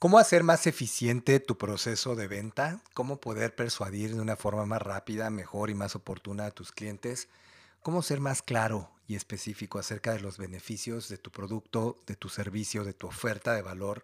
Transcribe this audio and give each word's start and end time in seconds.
¿Cómo 0.00 0.18
hacer 0.18 0.44
más 0.44 0.66
eficiente 0.66 1.40
tu 1.40 1.58
proceso 1.58 2.16
de 2.16 2.26
venta? 2.26 2.80
¿Cómo 2.94 3.20
poder 3.20 3.54
persuadir 3.54 4.14
de 4.14 4.22
una 4.22 4.34
forma 4.34 4.64
más 4.64 4.80
rápida, 4.80 5.28
mejor 5.28 5.68
y 5.68 5.74
más 5.74 5.94
oportuna 5.94 6.46
a 6.46 6.50
tus 6.52 6.72
clientes? 6.72 7.28
¿Cómo 7.82 8.00
ser 8.00 8.18
más 8.18 8.40
claro 8.40 8.90
y 9.06 9.14
específico 9.14 9.78
acerca 9.78 10.14
de 10.14 10.20
los 10.20 10.38
beneficios 10.38 11.10
de 11.10 11.18
tu 11.18 11.30
producto, 11.30 11.98
de 12.06 12.16
tu 12.16 12.30
servicio, 12.30 12.82
de 12.84 12.94
tu 12.94 13.08
oferta 13.08 13.52
de 13.52 13.60
valor 13.60 14.02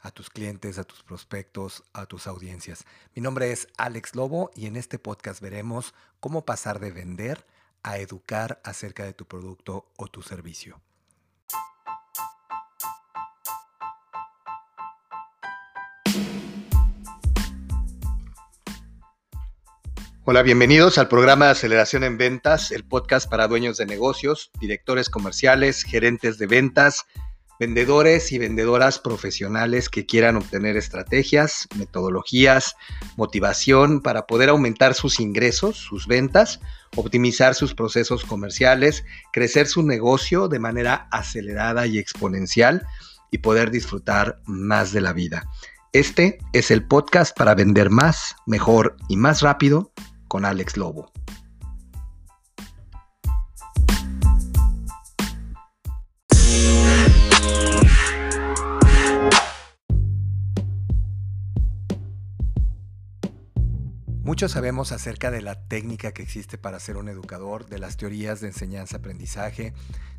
a 0.00 0.12
tus 0.12 0.30
clientes, 0.30 0.78
a 0.78 0.84
tus 0.84 1.02
prospectos, 1.02 1.82
a 1.92 2.06
tus 2.06 2.28
audiencias? 2.28 2.84
Mi 3.16 3.20
nombre 3.20 3.50
es 3.50 3.66
Alex 3.78 4.14
Lobo 4.14 4.52
y 4.54 4.66
en 4.66 4.76
este 4.76 5.00
podcast 5.00 5.40
veremos 5.40 5.92
cómo 6.20 6.44
pasar 6.44 6.78
de 6.78 6.92
vender 6.92 7.44
a 7.82 7.98
educar 7.98 8.60
acerca 8.62 9.02
de 9.02 9.12
tu 9.12 9.24
producto 9.24 9.86
o 9.96 10.06
tu 10.06 10.22
servicio. 10.22 10.80
Hola, 20.24 20.42
bienvenidos 20.42 20.98
al 20.98 21.08
programa 21.08 21.46
de 21.46 21.50
Aceleración 21.50 22.04
en 22.04 22.16
Ventas, 22.16 22.70
el 22.70 22.84
podcast 22.84 23.28
para 23.28 23.48
dueños 23.48 23.76
de 23.76 23.86
negocios, 23.86 24.52
directores 24.60 25.08
comerciales, 25.10 25.82
gerentes 25.82 26.38
de 26.38 26.46
ventas, 26.46 27.06
vendedores 27.58 28.30
y 28.30 28.38
vendedoras 28.38 29.00
profesionales 29.00 29.88
que 29.88 30.06
quieran 30.06 30.36
obtener 30.36 30.76
estrategias, 30.76 31.66
metodologías, 31.76 32.76
motivación 33.16 34.00
para 34.00 34.28
poder 34.28 34.50
aumentar 34.50 34.94
sus 34.94 35.18
ingresos, 35.18 35.76
sus 35.78 36.06
ventas, 36.06 36.60
optimizar 36.94 37.56
sus 37.56 37.74
procesos 37.74 38.24
comerciales, 38.24 39.04
crecer 39.32 39.66
su 39.66 39.82
negocio 39.82 40.46
de 40.46 40.60
manera 40.60 41.08
acelerada 41.10 41.88
y 41.88 41.98
exponencial 41.98 42.86
y 43.32 43.38
poder 43.38 43.72
disfrutar 43.72 44.38
más 44.46 44.92
de 44.92 45.00
la 45.00 45.12
vida. 45.12 45.48
Este 45.92 46.38
es 46.52 46.70
el 46.70 46.86
podcast 46.86 47.36
para 47.36 47.56
vender 47.56 47.90
más, 47.90 48.36
mejor 48.46 48.96
y 49.08 49.16
más 49.16 49.42
rápido 49.42 49.92
con 50.32 50.46
Alex 50.46 50.78
Lobo. 50.78 51.12
Muchos 64.22 64.52
sabemos 64.52 64.92
acerca 64.92 65.30
de 65.30 65.42
la 65.42 65.66
técnica 65.68 66.12
que 66.12 66.22
existe 66.22 66.56
para 66.56 66.80
ser 66.80 66.96
un 66.96 67.10
educador, 67.10 67.66
de 67.66 67.78
las 67.78 67.98
teorías 67.98 68.40
de 68.40 68.46
enseñanza-aprendizaje, 68.46 69.74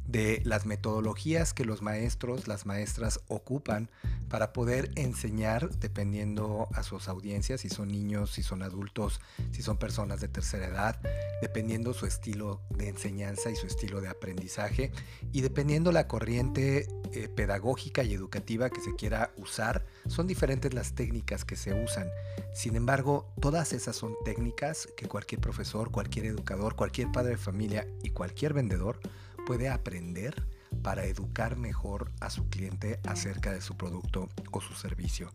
de 0.08 0.42
las 0.44 0.66
metodologías 0.66 1.54
que 1.54 1.66
los 1.66 1.82
maestros, 1.82 2.48
las 2.48 2.66
maestras 2.66 3.22
ocupan 3.28 3.90
para 4.30 4.52
poder 4.52 4.92
enseñar 4.96 5.70
dependiendo 5.78 6.68
a 6.74 6.84
sus 6.84 7.08
audiencias, 7.08 7.62
si 7.62 7.70
son 7.70 7.90
niños, 7.90 8.32
si 8.32 8.44
son 8.44 8.64
adultos, 8.64 9.22
si 9.52 9.62
son 9.62 9.78
personas 9.78 10.22
de 10.22 10.28
tercera 10.28 10.68
edad, 10.68 11.00
dependiendo 11.42 11.94
su 11.94 12.06
estilo 12.06 12.62
de 12.70 12.90
enseñanza 12.90 13.52
y 13.52 13.56
su 13.56 13.68
estilo 13.68 14.02
de 14.02 14.10
aprendizaje 14.10 14.92
y 15.32 15.42
dependiendo 15.42 15.92
la 15.92 16.08
corriente 16.08 16.88
eh, 17.12 17.28
pedagógica 17.28 18.04
y 18.04 18.14
educativa 18.14 18.70
que 18.70 18.82
se 18.82 18.96
quiera 18.96 19.32
usar, 19.38 19.86
son 20.08 20.26
diferentes 20.26 20.74
las 20.74 20.94
técnicas 20.94 21.46
que 21.46 21.56
se 21.56 21.74
usan. 21.74 22.10
Sin 22.54 22.76
embargo, 22.76 23.32
todas 23.40 23.72
esas 23.74 23.96
son 23.96 24.16
técnicas 24.26 24.88
que 24.98 25.08
cualquier 25.08 25.40
profesor, 25.42 25.92
cualquier 25.92 26.26
educador, 26.26 26.76
cualquier 26.76 27.12
padre 27.12 27.32
de 27.32 27.38
familia 27.38 27.88
y 28.02 28.10
cualquier 28.10 28.54
vendedor 28.54 29.00
puede 29.46 29.70
aprender 29.70 30.48
para 30.82 31.06
educar 31.06 31.56
mejor 31.56 32.12
a 32.20 32.30
su 32.30 32.50
cliente 32.50 33.00
acerca 33.08 33.52
de 33.52 33.62
su 33.62 33.76
producto 33.76 34.30
o 34.52 34.62
su 34.62 34.74
servicio. 34.74 35.32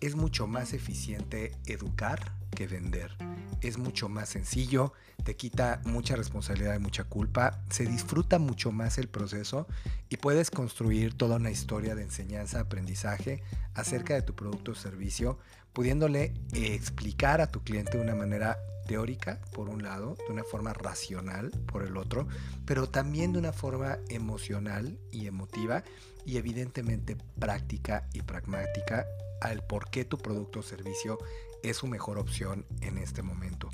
Es 0.00 0.16
mucho 0.16 0.46
más 0.46 0.72
eficiente 0.72 1.52
educar 1.66 2.32
que 2.50 2.66
vender. 2.66 3.16
Es 3.60 3.78
mucho 3.78 4.08
más 4.08 4.28
sencillo, 4.28 4.92
te 5.24 5.36
quita 5.36 5.80
mucha 5.84 6.16
responsabilidad 6.16 6.76
y 6.76 6.80
mucha 6.80 7.04
culpa, 7.04 7.60
se 7.70 7.86
disfruta 7.86 8.38
mucho 8.38 8.72
más 8.72 8.98
el 8.98 9.08
proceso 9.08 9.66
y 10.08 10.16
puedes 10.16 10.50
construir 10.50 11.14
toda 11.14 11.36
una 11.36 11.50
historia 11.50 11.94
de 11.94 12.02
enseñanza, 12.02 12.60
aprendizaje 12.60 13.42
acerca 13.74 14.14
de 14.14 14.22
tu 14.22 14.34
producto 14.34 14.72
o 14.72 14.76
servicio, 14.76 15.38
pudiéndole 15.72 16.34
explicar 16.52 17.40
a 17.40 17.50
tu 17.50 17.62
cliente 17.62 17.98
de 17.98 18.04
una 18.04 18.14
manera 18.14 18.58
teórica, 18.88 19.38
por 19.52 19.68
un 19.68 19.84
lado, 19.84 20.16
de 20.26 20.32
una 20.32 20.42
forma 20.42 20.72
racional, 20.72 21.52
por 21.66 21.84
el 21.84 21.96
otro, 21.96 22.26
pero 22.64 22.88
también 22.88 23.32
de 23.32 23.38
una 23.38 23.52
forma 23.52 23.98
emocional 24.08 24.98
y 25.12 25.28
emotiva 25.28 25.84
y 26.26 26.38
evidentemente 26.38 27.16
práctica 27.38 28.08
y 28.12 28.22
pragmática 28.22 29.06
al 29.40 29.62
por 29.64 29.90
qué 29.90 30.04
tu 30.04 30.18
producto 30.18 30.60
o 30.60 30.62
servicio 30.62 31.18
es 31.62 31.76
su 31.76 31.86
mejor 31.86 32.18
opción 32.18 32.64
en 32.80 32.98
este 32.98 33.22
momento. 33.22 33.70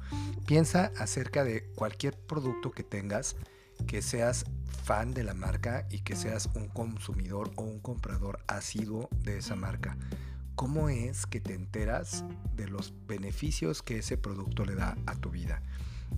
Piensa 0.47 0.93
acerca 0.99 1.45
de 1.45 1.65
cualquier 1.75 2.19
producto 2.19 2.73
que 2.73 2.83
tengas, 2.83 3.37
que 3.87 4.03
seas 4.03 4.45
fan 4.85 5.15
de 5.15 5.23
la 5.23 5.35
marca 5.35 5.87
y 5.91 6.01
que 6.01 6.17
seas 6.17 6.51
un 6.55 6.69
consumidor 6.69 7.53
o 7.57 7.63
un 7.63 7.81
comprador 7.81 8.41
asiduo 8.47 9.09
de 9.23 9.39
esa 9.39 9.55
marca. 9.55 9.97
¿Cómo 10.55 10.89
es 10.89 11.27
que 11.27 11.41
te 11.41 11.53
enteras 11.55 12.25
de 12.55 12.69
los 12.69 12.95
beneficios 13.07 13.83
que 13.83 13.99
ese 13.99 14.17
producto 14.17 14.65
le 14.65 14.77
da 14.77 14.97
a 15.07 15.17
tu 15.17 15.31
vida? 15.31 15.63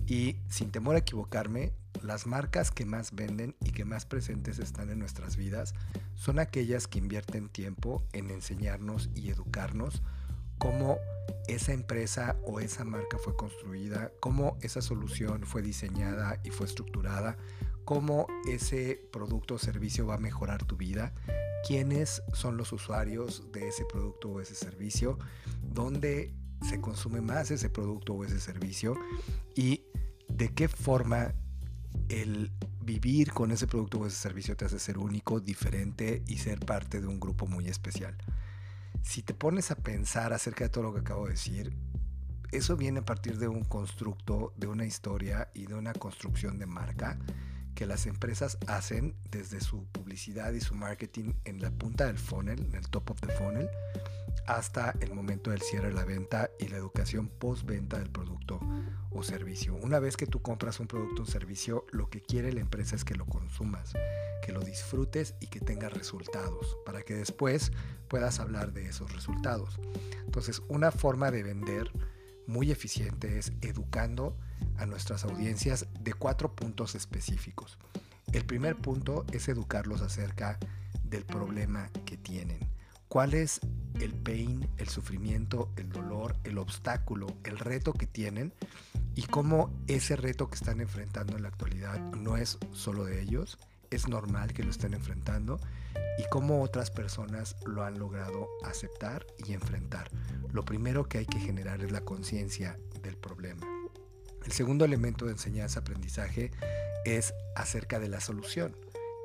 Y 0.05 0.35
sin 0.47 0.71
temor 0.71 0.95
a 0.95 0.99
equivocarme, 0.99 1.73
las 2.03 2.27
marcas 2.27 2.69
que 2.69 2.85
más 2.85 3.15
venden 3.15 3.55
y 3.61 3.71
que 3.71 3.83
más 3.83 4.05
presentes 4.05 4.59
están 4.59 4.91
en 4.91 4.99
nuestras 4.99 5.37
vidas 5.37 5.73
son 6.13 6.37
aquellas 6.37 6.87
que 6.87 6.99
invierten 6.99 7.49
tiempo 7.49 8.03
en 8.13 8.29
enseñarnos 8.29 9.09
y 9.15 9.31
educarnos 9.31 10.03
cómo 10.59 10.97
esa 11.47 11.73
empresa 11.73 12.35
o 12.45 12.59
esa 12.59 12.83
marca 12.83 13.17
fue 13.17 13.35
construida, 13.35 14.11
cómo 14.19 14.57
esa 14.61 14.81
solución 14.81 15.45
fue 15.45 15.61
diseñada 15.61 16.39
y 16.43 16.51
fue 16.51 16.67
estructurada, 16.67 17.37
cómo 17.85 18.27
ese 18.47 19.01
producto 19.11 19.55
o 19.55 19.59
servicio 19.59 20.05
va 20.05 20.15
a 20.15 20.19
mejorar 20.19 20.63
tu 20.65 20.77
vida 20.77 21.13
quiénes 21.65 22.21
son 22.33 22.57
los 22.57 22.71
usuarios 22.71 23.51
de 23.51 23.67
ese 23.67 23.85
producto 23.85 24.29
o 24.29 24.41
ese 24.41 24.55
servicio, 24.55 25.17
dónde 25.61 26.33
se 26.67 26.81
consume 26.81 27.21
más 27.21 27.51
ese 27.51 27.69
producto 27.69 28.13
o 28.13 28.23
ese 28.23 28.39
servicio 28.39 28.95
y 29.55 29.83
de 30.27 30.49
qué 30.53 30.67
forma 30.67 31.33
el 32.09 32.51
vivir 32.81 33.31
con 33.31 33.51
ese 33.51 33.67
producto 33.67 33.99
o 33.99 34.07
ese 34.07 34.15
servicio 34.15 34.55
te 34.55 34.65
hace 34.65 34.79
ser 34.79 34.97
único, 34.97 35.39
diferente 35.39 36.23
y 36.27 36.37
ser 36.37 36.59
parte 36.59 37.01
de 37.01 37.07
un 37.07 37.19
grupo 37.19 37.47
muy 37.47 37.67
especial. 37.67 38.15
Si 39.03 39.21
te 39.21 39.33
pones 39.33 39.71
a 39.71 39.75
pensar 39.75 40.33
acerca 40.33 40.65
de 40.65 40.69
todo 40.69 40.85
lo 40.85 40.93
que 40.93 41.01
acabo 41.01 41.25
de 41.25 41.31
decir, 41.31 41.75
eso 42.51 42.77
viene 42.77 42.99
a 42.99 43.05
partir 43.05 43.37
de 43.37 43.47
un 43.47 43.63
constructo, 43.63 44.53
de 44.57 44.67
una 44.67 44.85
historia 44.85 45.49
y 45.53 45.65
de 45.65 45.75
una 45.75 45.93
construcción 45.93 46.57
de 46.57 46.65
marca 46.65 47.19
que 47.77 47.85
las 47.85 48.07
empresas 48.07 48.57
hacen 48.65 49.13
desde 49.29 49.61
su 49.61 49.85
publicidad 49.91 50.51
y 50.53 50.61
su 50.61 50.73
marketing 50.73 51.33
en 51.45 51.61
la 51.61 51.69
punta 51.69 52.07
del 52.07 52.17
funnel, 52.17 52.59
en 52.59 52.73
el 52.73 52.89
top 52.89 53.11
of 53.11 53.21
the 53.21 53.27
funnel, 53.33 53.69
hasta 54.47 54.95
el 54.99 55.13
momento 55.13 55.51
del 55.51 55.61
cierre 55.61 55.89
de 55.89 55.93
la 55.93 56.03
venta 56.03 56.49
y 56.57 56.69
la 56.69 56.77
educación 56.77 57.29
post-venta 57.29 57.99
del 57.99 58.09
producto 58.09 58.59
o 59.11 59.21
servicio. 59.21 59.75
Una 59.75 59.99
vez 59.99 60.17
que 60.17 60.25
tú 60.25 60.41
compras 60.41 60.79
un 60.79 60.87
producto 60.87 61.21
o 61.21 61.25
servicio, 61.27 61.85
lo 61.91 62.09
que 62.09 62.19
quiere 62.19 62.51
la 62.51 62.61
empresa 62.61 62.95
es 62.95 63.05
que 63.05 63.13
lo 63.13 63.27
consumas, 63.27 63.93
que 64.43 64.53
lo 64.53 64.61
disfrutes 64.61 65.35
y 65.39 65.45
que 65.45 65.59
tengas 65.59 65.93
resultados, 65.93 66.79
para 66.83 67.03
que 67.03 67.13
después 67.13 67.71
puedas 68.07 68.39
hablar 68.39 68.73
de 68.73 68.87
esos 68.87 69.13
resultados. 69.13 69.79
Entonces, 70.25 70.63
una 70.67 70.89
forma 70.89 71.29
de 71.29 71.43
vender 71.43 71.91
muy 72.47 72.71
eficiente 72.71 73.37
es 73.37 73.51
educando 73.61 74.35
a 74.77 74.85
nuestras 74.85 75.25
audiencias 75.25 75.85
de 76.07 76.13
cuatro 76.13 76.55
puntos 76.55 76.95
específicos. 76.95 77.77
El 78.31 78.45
primer 78.45 78.77
punto 78.77 79.25
es 79.33 79.49
educarlos 79.49 80.01
acerca 80.01 80.57
del 81.03 81.25
problema 81.25 81.89
que 82.05 82.15
tienen. 82.15 82.59
¿Cuál 83.09 83.33
es 83.33 83.59
el 83.99 84.13
pain, 84.13 84.69
el 84.77 84.87
sufrimiento, 84.87 85.69
el 85.75 85.89
dolor, 85.89 86.37
el 86.45 86.59
obstáculo, 86.59 87.27
el 87.43 87.59
reto 87.59 87.91
que 87.91 88.07
tienen? 88.07 88.53
Y 89.15 89.23
cómo 89.23 89.69
ese 89.87 90.15
reto 90.15 90.47
que 90.49 90.55
están 90.55 90.79
enfrentando 90.79 91.35
en 91.35 91.43
la 91.43 91.49
actualidad 91.49 91.99
no 92.13 92.37
es 92.37 92.57
solo 92.71 93.03
de 93.03 93.21
ellos, 93.21 93.57
es 93.91 94.07
normal 94.07 94.53
que 94.53 94.63
lo 94.63 94.71
estén 94.71 94.93
enfrentando 94.93 95.59
y 96.17 96.23
cómo 96.29 96.61
otras 96.61 96.89
personas 96.89 97.57
lo 97.65 97.83
han 97.83 97.99
logrado 97.99 98.47
aceptar 98.63 99.25
y 99.45 99.51
enfrentar. 99.51 100.09
Lo 100.53 100.63
primero 100.63 101.09
que 101.09 101.17
hay 101.17 101.25
que 101.25 101.39
generar 101.39 101.83
es 101.83 101.91
la 101.91 101.99
conciencia 101.99 102.79
del 103.03 103.17
problema. 103.17 103.76
El 104.45 104.51
segundo 104.51 104.85
elemento 104.85 105.25
de 105.25 105.33
enseñanza-aprendizaje 105.33 106.51
es 107.05 107.33
acerca 107.55 107.99
de 107.99 108.09
la 108.09 108.21
solución. 108.21 108.75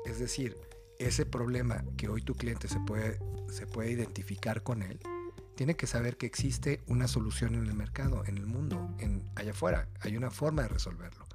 Es 0.05 0.19
decir, 0.19 0.57
ese 0.99 1.25
problema 1.25 1.83
que 1.97 2.09
hoy 2.09 2.21
tu 2.21 2.35
cliente 2.35 2.67
se 2.67 2.79
puede, 2.81 3.19
se 3.49 3.67
puede 3.67 3.91
identificar 3.91 4.63
con 4.63 4.83
él, 4.83 4.99
tiene 5.55 5.75
que 5.75 5.87
saber 5.87 6.17
que 6.17 6.25
existe 6.25 6.81
una 6.87 7.07
solución 7.07 7.55
en 7.55 7.65
el 7.65 7.73
mercado, 7.73 8.23
en 8.25 8.37
el 8.37 8.45
mundo, 8.45 8.95
allá 9.35 9.51
afuera. 9.51 9.87
Hay 10.01 10.17
una 10.17 10.31
forma 10.31 10.63
de 10.63 10.69
resolverlo. 10.69 11.25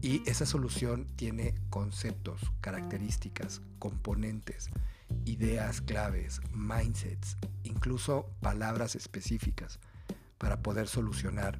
Y 0.00 0.22
esa 0.28 0.46
solución 0.46 1.08
tiene 1.16 1.54
conceptos, 1.70 2.40
características, 2.60 3.62
componentes, 3.80 4.70
ideas 5.24 5.80
claves, 5.80 6.40
mindsets 6.52 7.36
incluso 7.68 8.30
palabras 8.40 8.96
específicas 8.96 9.78
para 10.38 10.62
poder 10.62 10.88
solucionar 10.88 11.58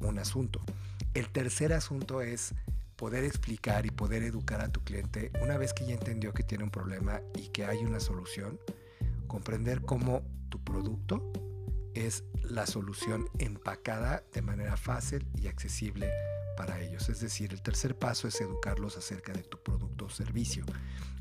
un 0.00 0.18
asunto. 0.18 0.60
El 1.14 1.28
tercer 1.30 1.72
asunto 1.72 2.22
es 2.22 2.54
poder 2.96 3.24
explicar 3.24 3.86
y 3.86 3.90
poder 3.90 4.22
educar 4.22 4.60
a 4.60 4.70
tu 4.70 4.84
cliente 4.84 5.32
una 5.42 5.56
vez 5.56 5.72
que 5.72 5.86
ya 5.86 5.94
entendió 5.94 6.32
que 6.32 6.42
tiene 6.42 6.64
un 6.64 6.70
problema 6.70 7.20
y 7.34 7.48
que 7.48 7.64
hay 7.64 7.78
una 7.78 7.98
solución, 7.98 8.60
comprender 9.26 9.80
cómo 9.80 10.22
tu 10.50 10.62
producto 10.62 11.32
es 11.94 12.24
la 12.42 12.66
solución 12.66 13.28
empacada 13.38 14.22
de 14.32 14.42
manera 14.42 14.76
fácil 14.76 15.26
y 15.34 15.48
accesible 15.48 16.10
para 16.56 16.80
ellos. 16.80 17.08
Es 17.08 17.20
decir, 17.20 17.52
el 17.52 17.62
tercer 17.62 17.98
paso 17.98 18.28
es 18.28 18.40
educarlos 18.40 18.96
acerca 18.96 19.32
de 19.32 19.42
tu 19.42 19.62
producto 19.62 20.04
o 20.04 20.10
servicio. 20.10 20.64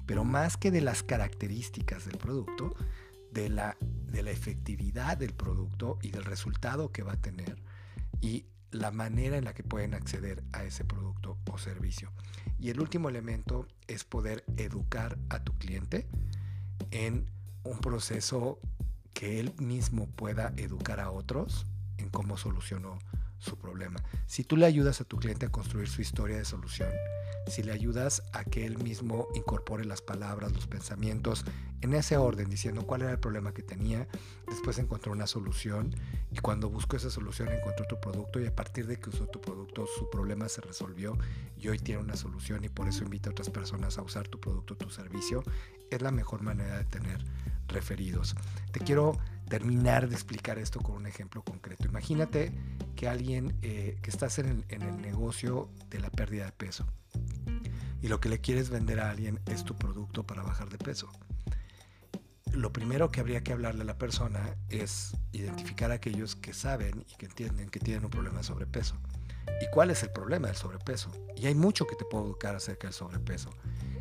Pero 0.06 0.24
más 0.24 0.58
que 0.58 0.70
de 0.70 0.82
las 0.82 1.02
características 1.02 2.06
del 2.06 2.18
producto, 2.18 2.76
de 3.32 3.50
la, 3.50 3.78
de 3.80 4.22
la 4.22 4.32
efectividad 4.32 5.18
del 5.18 5.34
producto 5.34 5.98
y 6.02 6.12
del 6.12 6.26
resultado 6.26 6.92
que 6.92 7.04
va 7.04 7.14
a 7.14 7.22
tener 7.22 7.62
y 8.22 8.46
la 8.72 8.92
manera 8.92 9.38
en 9.38 9.46
la 9.46 9.54
que 9.54 9.64
pueden 9.64 9.94
acceder 9.94 10.44
a 10.52 10.64
ese 10.64 10.86
producto 10.86 11.38
o 11.52 11.58
servicio. 11.58 12.12
Y 12.60 12.70
el 12.70 12.80
último 12.80 13.10
elemento 13.10 13.68
es 13.88 14.04
poder 14.04 14.44
educar 14.58 15.18
a 15.30 15.44
tu 15.44 15.58
cliente 15.58 16.08
en 16.92 17.30
un 17.64 17.80
proceso 17.80 18.60
que 19.14 19.40
él 19.40 19.54
mismo 19.58 20.08
pueda 20.08 20.54
educar 20.58 21.00
a 21.00 21.12
otros 21.12 21.66
en 21.98 22.10
cómo 22.10 22.38
solucionó 22.38 23.00
su 23.40 23.58
problema. 23.58 24.02
Si 24.28 24.44
tú 24.44 24.58
le 24.58 24.66
ayudas 24.66 25.02
a 25.02 25.06
tu 25.06 25.18
cliente 25.18 25.48
a 25.48 25.52
construir 25.52 25.88
su 25.88 26.02
historia 26.02 26.38
de 26.38 26.46
solución, 26.46 26.90
si 27.48 27.64
le 27.64 27.72
ayudas 27.72 28.24
a 28.32 28.44
que 28.44 28.66
él 28.66 28.78
mismo 28.78 29.28
incorpore 29.34 29.86
las 29.86 30.02
palabras, 30.02 30.54
los 30.54 30.68
pensamientos 30.68 31.46
en 31.82 31.94
ese 31.94 32.18
orden, 32.18 32.50
diciendo 32.50 32.86
cuál 32.86 33.02
era 33.02 33.12
el 33.12 33.20
problema 33.20 33.54
que 33.54 33.64
tenía, 33.64 34.08
después 34.48 34.78
encontró 34.78 35.12
una 35.12 35.28
solución 35.28 35.96
y 36.32 36.40
cuando 36.40 36.70
buscó 36.70 36.98
esa 36.98 37.10
solución 37.10 37.50
encontró 37.50 37.86
tu 37.88 38.00
producto 38.00 38.40
y 38.40 38.46
a 38.46 38.56
partir 38.56 38.86
de 38.86 39.00
que 39.00 39.10
usó 39.10 39.26
tu 39.28 39.40
producto 39.40 39.88
su 39.98 40.10
problema 40.10 40.50
se 40.50 40.62
resolvió 40.62 41.18
y 41.58 41.70
hoy 41.70 41.80
tiene 41.80 42.02
una 42.02 42.16
solución 42.16 42.64
y 42.64 42.70
por 42.70 42.88
eso 42.88 43.04
invita 43.04 43.30
a 43.30 43.32
otras 43.32 43.50
personas 43.50 43.98
a 43.98 44.02
usar 44.02 44.28
tu 44.28 44.40
producto, 44.40 44.76
tu 44.76 44.90
servicio, 44.90 45.44
es 45.90 46.02
la 46.02 46.12
mejor 46.12 46.42
manera 46.44 46.78
de 46.78 46.86
tener 46.86 47.24
referidos. 47.68 48.36
Te 48.72 48.80
quiero 48.80 49.18
terminar 49.50 50.08
de 50.08 50.16
explicar 50.16 50.58
esto 50.60 50.80
con 50.80 50.96
un 50.96 51.08
ejemplo 51.08 51.44
concreto. 51.44 51.86
Imagínate 51.86 52.54
que 52.96 53.10
alguien 53.10 53.58
eh, 53.62 53.98
que 54.02 54.10
estás 54.10 54.40
en 54.40 54.64
el, 54.70 55.02
negocio 55.02 55.70
de 55.90 56.00
la 56.00 56.10
pérdida 56.10 56.46
de 56.46 56.52
peso 56.52 56.86
y 58.02 58.08
lo 58.08 58.20
que 58.20 58.30
le 58.30 58.40
quieres 58.40 58.70
vender 58.70 59.00
a 59.00 59.10
alguien 59.10 59.40
es 59.48 59.64
tu 59.64 59.76
producto 59.76 60.26
para 60.26 60.44
bajar 60.44 60.70
de 60.70 60.78
peso. 60.78 61.10
Lo 62.54 62.72
primero 62.72 63.12
que 63.12 63.20
habría 63.20 63.44
que 63.44 63.52
hablarle 63.52 63.82
a 63.82 63.86
la 63.86 63.98
persona 63.98 64.56
es 64.70 65.16
identificar 65.32 65.92
a 65.92 65.96
aquellos 65.96 66.36
que 66.36 66.54
saben 66.54 67.06
y 67.10 67.16
que 67.16 67.26
entienden 67.26 67.70
que 67.70 67.80
tienen 67.80 68.06
un 68.06 68.12
problema 68.12 68.38
de 68.38 68.44
sobrepeso. 68.44 68.96
¿Y 69.62 69.70
cuál 69.72 69.90
es 69.92 70.04
el 70.04 70.12
problema 70.12 70.48
del 70.48 70.56
sobrepeso? 70.56 71.12
Y 71.36 71.48
hay 71.48 71.56
mucho 71.56 71.86
que 71.86 71.96
te 71.96 72.06
puedo 72.06 72.26
educar 72.26 72.56
acerca 72.56 72.88
del 72.88 72.94
sobrepeso 72.94 73.50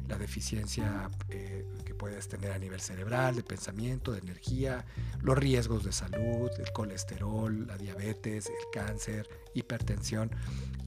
la 0.08 0.16
deficiencia 0.16 1.10
eh, 1.28 1.66
que 1.84 1.94
puedes 1.94 2.28
tener 2.28 2.52
a 2.52 2.58
nivel 2.58 2.80
cerebral, 2.80 3.36
de 3.36 3.42
pensamiento, 3.42 4.12
de 4.12 4.20
energía, 4.20 4.84
los 5.20 5.36
riesgos 5.36 5.84
de 5.84 5.92
salud, 5.92 6.50
el 6.58 6.72
colesterol, 6.72 7.66
la 7.66 7.76
diabetes, 7.76 8.46
el 8.46 8.70
cáncer, 8.72 9.28
hipertensión. 9.54 10.30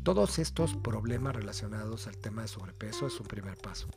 Todos 0.04 0.40
estos 0.40 0.76
problemas 0.76 1.36
relacionados 1.36 2.08
al 2.08 2.18
tema 2.18 2.42
de 2.42 2.48
sobrepeso 2.48 3.08
es 3.08 3.20
un 3.20 3.28
primer 3.28 3.58
paso. 3.58 3.88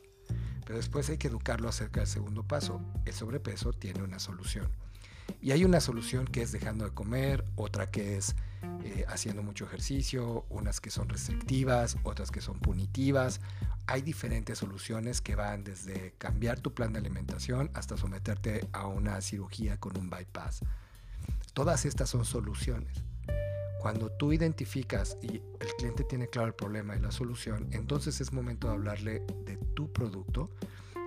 Pero 0.67 0.77
después 0.77 1.09
hay 1.11 1.19
que 1.19 1.29
educarlo 1.29 1.69
acerca 1.69 2.01
del 2.01 2.09
segundo 2.09 2.43
paso. 2.43 2.81
El 3.05 3.13
sobrepeso 3.13 3.73
tiene 3.73 4.03
una 4.03 4.19
solución. 4.19 4.71
Y 5.41 5.53
hay 5.53 5.65
una 5.65 5.81
solución 5.81 6.27
que 6.27 6.43
es 6.43 6.53
dejando 6.53 6.85
de 6.85 6.93
comer, 6.93 7.45
otra 7.57 7.91
que 7.91 8.17
es 8.17 8.35
eh, 8.83 9.05
haciendo 9.09 9.43
mucho 9.43 9.65
ejercicio, 9.65 10.45
unas 10.49 10.81
que 10.81 10.91
son 10.91 11.09
restrictivas, 11.09 11.97
otras 12.03 12.31
que 12.31 12.41
son 12.41 12.59
punitivas. 12.61 13.41
Hay 13.87 14.03
diferentes 14.03 14.59
soluciones 14.59 15.21
que 15.21 15.35
van 15.35 15.63
desde 15.63 16.15
cambiar 16.19 16.61
tu 16.61 16.73
plan 16.73 16.93
de 16.93 17.01
alimentación 17.01 17.71
hasta 17.75 17.97
someterte 17.97 18.67
a 18.73 18.87
una 18.87 19.21
cirugía 19.21 19.79
con 19.79 19.97
un 19.99 20.09
bypass. 20.09 20.61
Todas 21.53 21.85
estas 21.85 22.09
son 22.09 22.25
soluciones. 22.25 23.05
Cuando 23.81 24.11
tú 24.11 24.33
identificas 24.33 25.19
y 25.21 25.43
el 25.61 25.69
cliente 25.77 26.05
tiene 26.05 26.29
claro 26.29 26.49
el 26.49 26.55
problema 26.55 26.97
y 26.97 27.01
la 27.01 27.13
solución, 27.13 27.69
entonces 27.73 28.21
es 28.23 28.33
momento 28.33 28.69
de 28.69 28.73
hablarle 28.73 29.23
de 29.45 29.59
tu 29.75 29.93
producto 29.93 30.51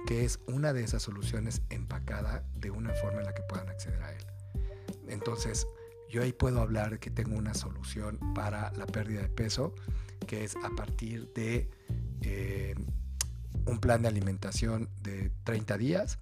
que 0.06 0.24
es 0.24 0.40
una 0.48 0.72
de 0.72 0.84
esas 0.84 1.02
soluciones 1.02 1.62
empacada 1.70 2.46
de 2.56 2.70
una 2.72 2.94
forma 2.94 3.20
en 3.20 3.26
la 3.26 3.34
que 3.34 3.42
puedan 3.44 3.68
acceder 3.68 4.02
a 4.04 4.14
él. 4.14 4.26
Entonces, 5.08 5.68
yo 6.10 6.24
ahí 6.24 6.32
puedo 6.32 6.62
hablar 6.62 7.00
que 7.00 7.10
tengo 7.10 7.36
una 7.36 7.54
solución 7.54 8.18
para 8.34 8.72
la 8.74 8.86
pérdida 8.86 9.22
de 9.22 9.30
peso, 9.30 9.76
que 10.26 10.46
es 10.46 10.56
a 10.56 10.70
partir 10.70 11.34
de 11.34 11.70
eh, 12.22 12.76
un 13.66 13.80
plan 13.80 14.02
de 14.02 14.08
alimentación 14.08 14.90
de 15.02 15.32
30 15.44 15.78
días 15.78 16.18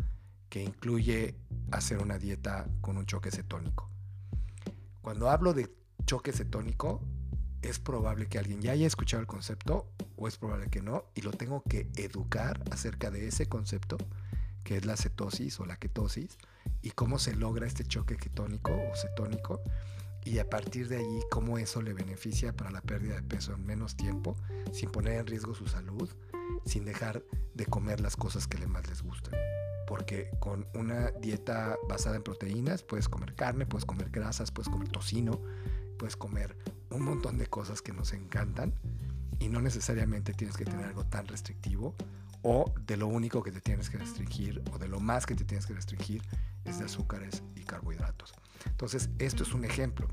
que 0.49 0.63
incluye 0.63 1.35
hacer 1.71 1.99
una 1.99 2.17
dieta 2.17 2.67
con 2.81 2.97
un 2.97 3.05
choque 3.05 3.31
cetónico. 3.31 3.89
Cuando 5.01 5.29
hablo 5.29 5.53
de 5.53 5.69
choque 6.05 6.31
cetónico, 6.31 7.01
es 7.61 7.79
probable 7.79 8.27
que 8.27 8.37
alguien 8.37 8.61
ya 8.61 8.71
haya 8.71 8.87
escuchado 8.87 9.21
el 9.21 9.27
concepto 9.27 9.87
o 10.15 10.27
es 10.27 10.37
probable 10.37 10.69
que 10.69 10.81
no 10.81 11.05
y 11.15 11.21
lo 11.21 11.31
tengo 11.31 11.63
que 11.63 11.89
educar 11.95 12.61
acerca 12.71 13.11
de 13.11 13.27
ese 13.27 13.47
concepto 13.47 13.97
que 14.63 14.77
es 14.77 14.85
la 14.85 14.97
cetosis 14.97 15.59
o 15.59 15.65
la 15.65 15.77
ketosis 15.77 16.37
y 16.81 16.91
cómo 16.91 17.19
se 17.19 17.35
logra 17.35 17.67
este 17.67 17.83
choque 17.83 18.17
ketónico 18.17 18.71
o 18.71 18.95
cetónico 18.95 19.61
y 20.25 20.39
a 20.39 20.49
partir 20.49 20.89
de 20.89 20.97
allí 20.97 21.19
cómo 21.29 21.57
eso 21.59 21.81
le 21.81 21.93
beneficia 21.93 22.53
para 22.53 22.71
la 22.71 22.81
pérdida 22.81 23.15
de 23.15 23.21
peso 23.21 23.53
en 23.53 23.65
menos 23.65 23.95
tiempo 23.95 24.35
sin 24.73 24.89
poner 24.89 25.19
en 25.19 25.27
riesgo 25.27 25.53
su 25.53 25.67
salud, 25.67 26.09
sin 26.65 26.83
dejar 26.83 27.23
de 27.53 27.65
comer 27.67 28.01
las 28.01 28.17
cosas 28.17 28.47
que 28.47 28.57
le 28.57 28.67
más 28.67 28.87
les 28.89 29.03
gustan. 29.03 29.35
Porque 29.87 30.31
con 30.39 30.67
una 30.73 31.11
dieta 31.11 31.77
basada 31.87 32.15
en 32.15 32.23
proteínas 32.23 32.81
puedes 32.81 33.07
comer 33.07 33.35
carne, 33.35 33.67
puedes 33.67 33.85
comer 33.85 34.09
grasas, 34.09 34.51
puedes 34.51 34.67
comer 34.67 34.89
tocino, 34.89 35.39
puedes 35.99 36.17
comer 36.17 36.57
un 36.89 37.03
montón 37.03 37.37
de 37.37 37.45
cosas 37.45 37.83
que 37.83 37.93
nos 37.93 38.11
encantan 38.11 38.73
y 39.39 39.49
no 39.49 39.61
necesariamente 39.61 40.33
tienes 40.33 40.57
que 40.57 40.65
tener 40.65 40.85
algo 40.85 41.05
tan 41.05 41.27
restrictivo 41.27 41.95
o 42.41 42.73
de 42.87 42.97
lo 42.97 43.07
único 43.07 43.43
que 43.43 43.51
te 43.51 43.61
tienes 43.61 43.91
que 43.91 43.97
restringir 43.99 44.63
o 44.73 44.79
de 44.79 44.87
lo 44.87 44.99
más 44.99 45.27
que 45.27 45.35
te 45.35 45.43
tienes 45.43 45.67
que 45.67 45.73
restringir 45.73 46.23
es 46.63 46.79
de 46.79 46.85
azúcares 46.85 47.43
y 47.55 47.63
carbohidratos. 47.63 48.33
Entonces, 48.67 49.09
esto 49.19 49.43
es 49.43 49.53
un 49.53 49.65
ejemplo. 49.65 50.07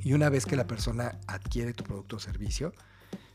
Y 0.00 0.12
una 0.12 0.28
vez 0.28 0.46
que 0.46 0.56
la 0.56 0.66
persona 0.66 1.18
adquiere 1.26 1.72
tu 1.72 1.84
producto 1.84 2.16
o 2.16 2.18
servicio, 2.20 2.72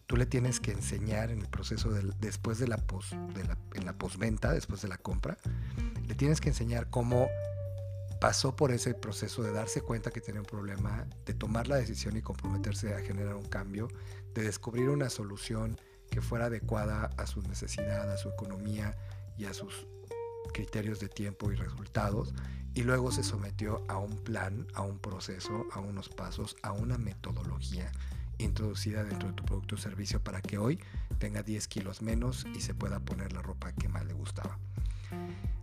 tú 0.07 0.17
le 0.17 0.25
tienes 0.25 0.59
que 0.59 0.71
enseñar 0.71 1.31
en 1.31 1.39
el 1.39 1.47
proceso 1.47 1.91
después 2.19 2.59
de 2.59 2.67
la, 2.67 2.77
pos, 2.77 3.15
de 3.33 3.43
la, 3.43 3.57
en 3.73 3.85
la 3.85 3.93
postventa, 3.93 4.53
después 4.53 4.81
de 4.81 4.87
la 4.87 4.97
compra, 4.97 5.37
le 6.07 6.15
tienes 6.15 6.41
que 6.41 6.49
enseñar 6.49 6.89
cómo 6.89 7.27
pasó 8.23 8.55
por 8.55 8.71
ese 8.71 8.93
proceso 8.93 9.43
de 9.43 9.51
darse 9.51 9.81
cuenta 9.81 10.11
que 10.11 10.21
tenía 10.21 10.39
un 10.39 10.47
problema, 10.47 11.05
de 11.25 11.33
tomar 11.33 11.67
la 11.67 11.75
decisión 11.75 12.15
y 12.15 12.21
comprometerse 12.21 12.93
a 12.93 12.99
generar 12.99 13.35
un 13.35 13.45
cambio, 13.45 13.89
de 14.33 14.43
descubrir 14.43 14.89
una 14.89 15.09
solución 15.09 15.77
que 16.09 16.21
fuera 16.21 16.45
adecuada 16.45 17.09
a 17.17 17.27
su 17.27 17.41
necesidad, 17.41 18.09
a 18.09 18.17
su 18.17 18.29
economía 18.29 18.95
y 19.37 19.45
a 19.45 19.53
sus 19.53 19.87
criterios 20.53 20.99
de 20.99 21.09
tiempo 21.09 21.51
y 21.51 21.55
resultados, 21.55 22.33
y 22.73 22.83
luego 22.83 23.11
se 23.11 23.23
sometió 23.23 23.83
a 23.87 23.97
un 23.97 24.15
plan, 24.17 24.67
a 24.73 24.81
un 24.81 24.97
proceso, 24.99 25.67
a 25.73 25.79
unos 25.79 26.09
pasos, 26.09 26.55
a 26.63 26.71
una 26.71 26.97
metodología 26.97 27.91
introducida 28.39 29.03
dentro 29.03 29.29
de 29.29 29.35
tu 29.35 29.45
producto 29.45 29.75
o 29.75 29.77
servicio 29.77 30.21
para 30.21 30.41
que 30.41 30.57
hoy 30.57 30.79
tenga 31.19 31.43
10 31.43 31.67
kilos 31.67 32.01
menos 32.01 32.45
y 32.55 32.61
se 32.61 32.73
pueda 32.73 32.99
poner 32.99 33.31
la 33.31 33.41
ropa 33.41 33.71
que 33.73 33.87
más 33.87 34.05
le 34.05 34.13
gustaba. 34.13 34.57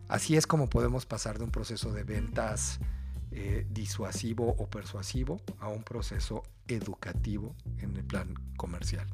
Así 0.09 0.37
es 0.37 0.47
como 0.47 0.69
podemos 0.69 1.07
pasar 1.07 1.39
de 1.39 1.45
un 1.45 1.51
proceso 1.51 1.93
de 1.93 2.05
ventas 2.05 2.81
eh, 3.33 3.67
disuasivo 3.71 4.57
o 4.59 4.69
persuasivo 4.69 5.41
a 5.61 5.69
un 5.69 5.85
proceso 5.85 6.43
educativo 6.67 7.55
en 7.79 7.97
el 7.97 8.05
plan 8.05 8.35
comercial. 8.57 9.07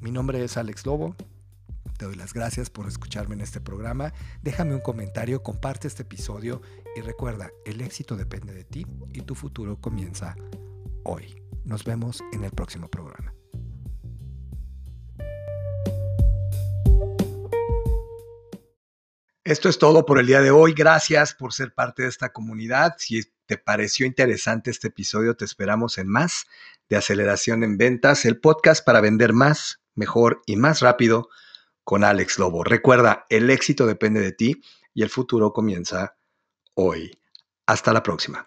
Mi 0.00 0.10
nombre 0.10 0.42
es 0.42 0.56
Alex 0.56 0.86
Lobo. 0.86 1.14
Te 1.98 2.04
doy 2.04 2.14
las 2.14 2.32
gracias 2.32 2.70
por 2.70 2.86
escucharme 2.86 3.34
en 3.34 3.40
este 3.40 3.60
programa. 3.60 4.12
Déjame 4.40 4.72
un 4.72 4.80
comentario, 4.80 5.42
comparte 5.42 5.88
este 5.88 6.04
episodio 6.04 6.62
y 6.94 7.00
recuerda, 7.00 7.50
el 7.66 7.80
éxito 7.80 8.16
depende 8.16 8.54
de 8.54 8.62
ti 8.62 8.86
y 9.12 9.22
tu 9.22 9.34
futuro 9.34 9.80
comienza 9.80 10.36
hoy. 11.02 11.42
Nos 11.64 11.82
vemos 11.82 12.22
en 12.32 12.44
el 12.44 12.52
próximo 12.52 12.88
programa. 12.88 13.34
Esto 19.42 19.68
es 19.68 19.78
todo 19.78 20.06
por 20.06 20.20
el 20.20 20.28
día 20.28 20.40
de 20.40 20.52
hoy. 20.52 20.74
Gracias 20.74 21.34
por 21.34 21.52
ser 21.52 21.74
parte 21.74 22.04
de 22.04 22.10
esta 22.10 22.28
comunidad. 22.28 22.94
Si 22.98 23.24
te 23.46 23.58
pareció 23.58 24.06
interesante 24.06 24.70
este 24.70 24.86
episodio, 24.86 25.34
te 25.34 25.44
esperamos 25.44 25.98
en 25.98 26.06
más 26.06 26.46
de 26.88 26.96
Aceleración 26.96 27.64
en 27.64 27.76
Ventas, 27.76 28.24
el 28.24 28.38
podcast 28.38 28.84
para 28.84 29.00
vender 29.00 29.32
más, 29.32 29.80
mejor 29.96 30.42
y 30.46 30.54
más 30.54 30.80
rápido 30.80 31.28
con 31.88 32.04
Alex 32.04 32.38
Lobo. 32.38 32.64
Recuerda, 32.64 33.24
el 33.30 33.48
éxito 33.48 33.86
depende 33.86 34.20
de 34.20 34.32
ti 34.32 34.60
y 34.92 35.02
el 35.02 35.08
futuro 35.08 35.54
comienza 35.54 36.18
hoy. 36.74 37.18
Hasta 37.64 37.94
la 37.94 38.02
próxima. 38.02 38.46